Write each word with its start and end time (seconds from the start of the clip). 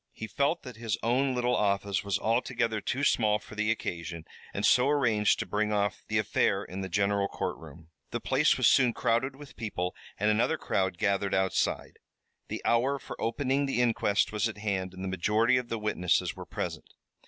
He 0.13 0.25
felt 0.25 0.63
that 0.63 0.77
his 0.77 0.97
own 1.03 1.35
little 1.35 1.55
office 1.55 2.03
was 2.03 2.17
altogether 2.17 2.81
too 2.81 3.03
small 3.03 3.37
for 3.37 3.53
the 3.53 3.69
occasion 3.69 4.25
and 4.51 4.65
so 4.65 4.89
arranged 4.89 5.37
to 5.37 5.45
bring 5.45 5.71
off 5.71 6.01
the 6.07 6.17
affair 6.17 6.63
in 6.63 6.81
the 6.81 6.89
general 6.89 7.27
courtroom. 7.27 7.89
The 8.09 8.19
place 8.19 8.57
was 8.57 8.67
soon 8.67 8.93
crowded 8.93 9.35
with 9.35 9.55
people, 9.55 9.95
and 10.19 10.31
another 10.31 10.57
crowd 10.57 10.97
gathered 10.97 11.35
outside. 11.35 11.99
The 12.47 12.63
hour 12.65 12.97
for 12.97 13.15
opening 13.21 13.67
the 13.67 13.79
inquest 13.79 14.31
was 14.31 14.49
at 14.49 14.57
hand 14.57 14.95
and 14.95 15.03
the 15.03 15.07
majority 15.07 15.57
of 15.57 15.69
the 15.69 15.77
witnesses 15.77 16.35
were 16.35 16.47
present. 16.47 16.95